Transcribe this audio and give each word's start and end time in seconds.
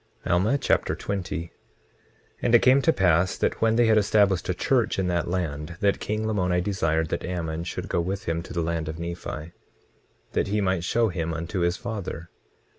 Alma 0.25 0.57
Chapter 0.57 0.95
20 0.95 1.37
20:1 1.43 1.49
And 2.41 2.55
it 2.55 2.63
came 2.63 2.81
to 2.81 2.91
pass 2.91 3.37
that 3.37 3.61
when 3.61 3.75
they 3.75 3.85
had 3.85 3.99
established 3.99 4.49
a 4.49 4.53
church 4.55 4.97
in 4.97 5.05
that 5.09 5.27
land, 5.27 5.77
that 5.79 5.99
king 5.99 6.25
Lamoni 6.25 6.59
desired 6.59 7.09
that 7.09 7.23
Ammon 7.23 7.63
should 7.65 7.87
go 7.87 8.01
with 8.01 8.23
him 8.23 8.41
to 8.41 8.51
the 8.51 8.63
land 8.63 8.89
of 8.89 8.97
Nephi, 8.97 9.51
that 10.31 10.47
he 10.47 10.59
might 10.59 10.83
show 10.83 11.09
him 11.09 11.35
unto 11.35 11.59
his 11.59 11.77
father. 11.77 12.31